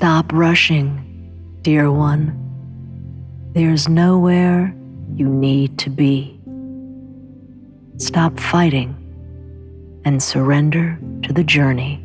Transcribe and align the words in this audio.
Stop 0.00 0.32
rushing, 0.32 1.60
dear 1.60 1.92
one. 1.92 2.32
There's 3.52 3.86
nowhere 3.86 4.74
you 5.14 5.28
need 5.28 5.76
to 5.80 5.90
be. 5.90 6.40
Stop 7.98 8.40
fighting 8.40 8.96
and 10.06 10.22
surrender 10.22 10.98
to 11.24 11.34
the 11.34 11.44
journey. 11.44 12.02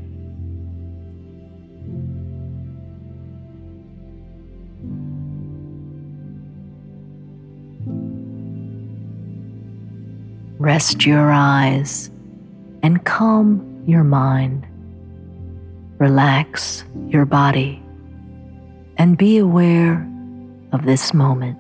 Rest 10.60 11.06
your 11.06 11.32
eyes 11.32 12.12
and 12.84 13.06
calm 13.06 13.86
your 13.88 14.04
mind. 14.04 14.68
Relax 15.98 16.84
your 17.08 17.24
body 17.24 17.82
and 18.98 19.18
be 19.18 19.38
aware 19.38 20.08
of 20.72 20.86
this 20.86 21.14
moment. 21.14 21.58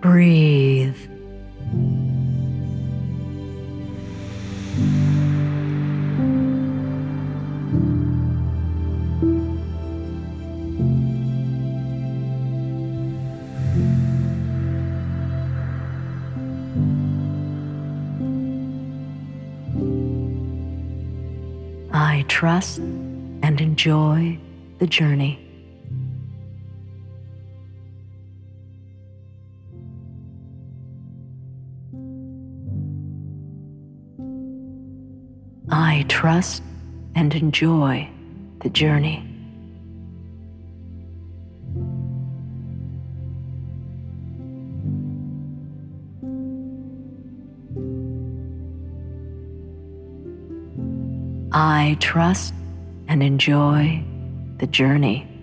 Breathe. 0.00 0.96
I 21.92 22.24
trust 22.28 22.78
and 22.78 23.60
enjoy 23.60 24.38
the 24.78 24.86
journey. 24.86 25.42
I 35.70 36.04
trust 36.08 36.62
and 37.14 37.34
enjoy 37.34 38.08
the 38.60 38.70
journey. 38.70 39.22
I 51.52 51.96
trust 52.00 52.52
and 53.08 53.22
enjoy 53.22 54.04
the 54.58 54.66
journey. 54.66 55.35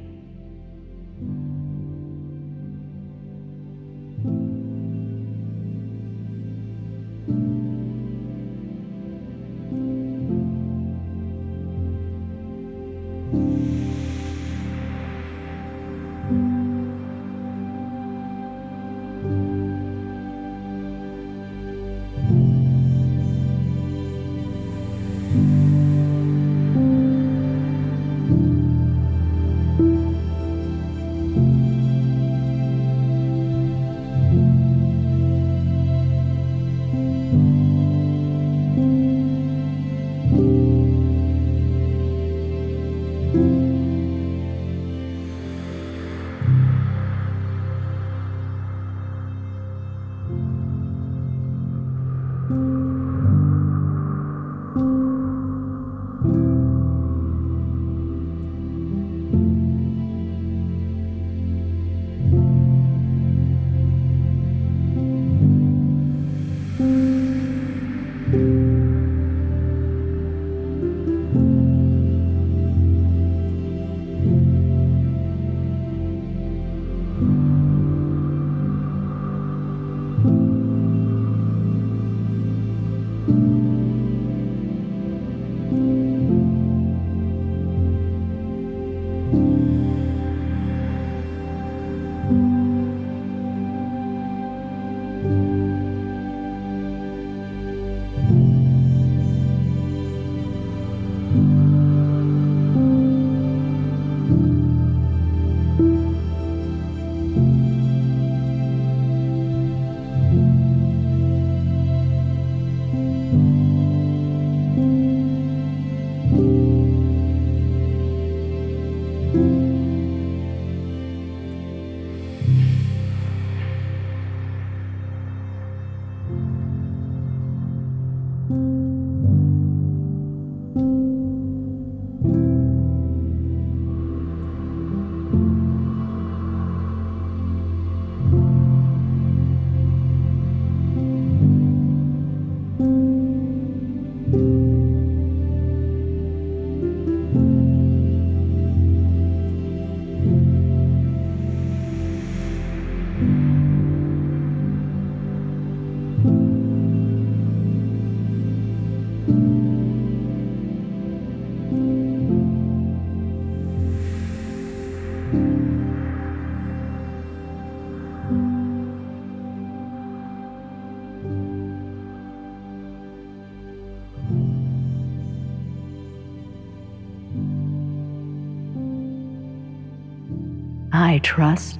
I 180.95 181.19
trust 181.24 181.80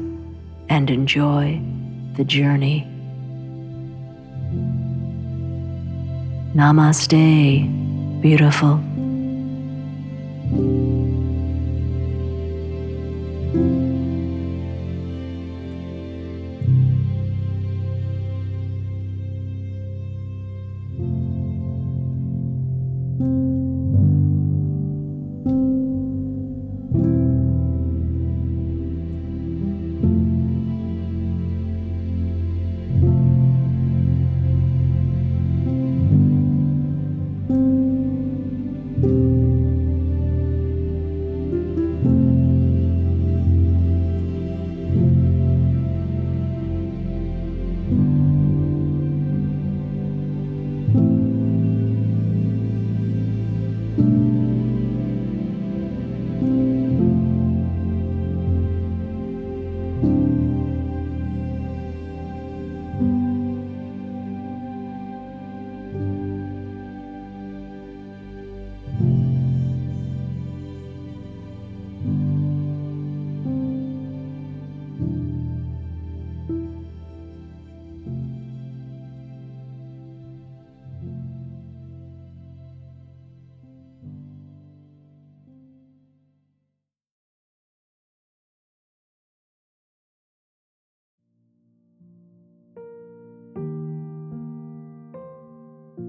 and 0.70 0.90
enjoy 0.90 1.62
the 2.16 2.24
journey. 2.24 2.88
Namaste, 6.56 8.22
beautiful. 8.22 8.82